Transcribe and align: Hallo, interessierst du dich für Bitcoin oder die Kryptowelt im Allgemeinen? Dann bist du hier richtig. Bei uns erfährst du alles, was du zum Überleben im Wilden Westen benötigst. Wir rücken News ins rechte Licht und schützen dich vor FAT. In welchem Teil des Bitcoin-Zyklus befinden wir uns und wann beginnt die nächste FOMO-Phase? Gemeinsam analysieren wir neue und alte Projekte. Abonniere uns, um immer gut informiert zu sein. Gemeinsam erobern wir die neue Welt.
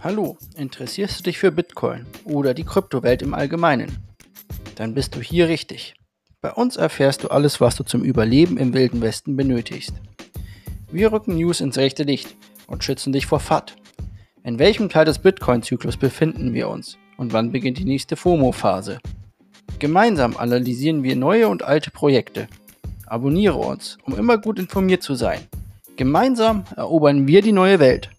Hallo, 0.00 0.38
interessierst 0.56 1.18
du 1.18 1.24
dich 1.24 1.38
für 1.38 1.50
Bitcoin 1.50 2.06
oder 2.22 2.54
die 2.54 2.62
Kryptowelt 2.62 3.20
im 3.20 3.34
Allgemeinen? 3.34 3.98
Dann 4.76 4.94
bist 4.94 5.16
du 5.16 5.20
hier 5.20 5.48
richtig. 5.48 5.94
Bei 6.40 6.52
uns 6.52 6.76
erfährst 6.76 7.24
du 7.24 7.28
alles, 7.28 7.60
was 7.60 7.74
du 7.74 7.82
zum 7.82 8.04
Überleben 8.04 8.58
im 8.58 8.74
Wilden 8.74 9.00
Westen 9.00 9.36
benötigst. 9.36 9.92
Wir 10.92 11.10
rücken 11.10 11.34
News 11.34 11.60
ins 11.60 11.78
rechte 11.78 12.04
Licht 12.04 12.36
und 12.68 12.84
schützen 12.84 13.12
dich 13.12 13.26
vor 13.26 13.40
FAT. 13.40 13.74
In 14.44 14.60
welchem 14.60 14.88
Teil 14.88 15.04
des 15.04 15.18
Bitcoin-Zyklus 15.18 15.96
befinden 15.96 16.54
wir 16.54 16.68
uns 16.68 16.96
und 17.16 17.32
wann 17.32 17.50
beginnt 17.50 17.78
die 17.78 17.84
nächste 17.84 18.14
FOMO-Phase? 18.14 19.00
Gemeinsam 19.80 20.36
analysieren 20.36 21.02
wir 21.02 21.16
neue 21.16 21.48
und 21.48 21.64
alte 21.64 21.90
Projekte. 21.90 22.46
Abonniere 23.06 23.58
uns, 23.58 23.98
um 24.04 24.16
immer 24.16 24.38
gut 24.38 24.60
informiert 24.60 25.02
zu 25.02 25.16
sein. 25.16 25.40
Gemeinsam 25.96 26.62
erobern 26.76 27.26
wir 27.26 27.42
die 27.42 27.50
neue 27.50 27.80
Welt. 27.80 28.10